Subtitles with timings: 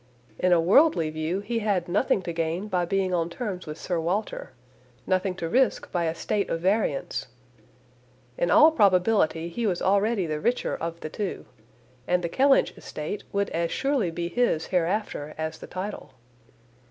[0.39, 3.99] In a worldly view, he had nothing to gain by being on terms with Sir
[3.99, 4.49] Walter;
[5.05, 7.27] nothing to risk by a state of variance.
[8.35, 11.45] In all probability he was already the richer of the two,
[12.07, 16.13] and the Kellynch estate would as surely be his hereafter as the title.